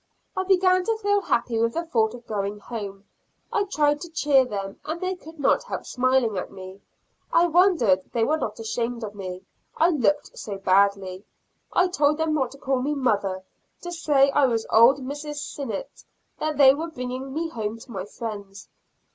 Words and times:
I 0.35 0.43
began 0.45 0.83
to 0.85 0.97
feel 0.97 1.21
happy 1.21 1.59
with 1.59 1.75
the 1.75 1.83
thought 1.85 2.15
of 2.15 2.25
going 2.25 2.57
home. 2.57 3.05
I 3.53 3.65
tried 3.65 4.01
to 4.01 4.09
cheer 4.09 4.45
them, 4.45 4.79
and 4.83 4.99
they 4.99 5.13
could 5.13 5.37
not 5.39 5.65
help 5.65 5.85
smiling 5.85 6.39
at 6.39 6.51
me. 6.51 6.81
I 7.31 7.45
wondered 7.45 8.09
they 8.11 8.23
were 8.23 8.39
not 8.39 8.59
ashamed 8.59 9.03
of 9.03 9.13
me, 9.13 9.43
I 9.77 9.89
looked 9.89 10.35
so 10.35 10.57
badly. 10.57 11.23
I 11.71 11.87
told 11.87 12.17
them 12.17 12.33
not 12.33 12.49
to 12.53 12.57
call 12.57 12.81
me 12.81 12.95
mother, 12.95 13.43
to 13.83 13.91
say 13.91 14.31
I 14.31 14.47
was 14.47 14.65
old 14.71 14.97
Mrs. 15.01 15.35
Sinnett; 15.35 16.03
that 16.39 16.57
they 16.57 16.73
were 16.73 16.89
bringing 16.89 17.31
me 17.31 17.49
home 17.49 17.77
to 17.77 17.91
my 17.91 18.05
friends. 18.05 18.69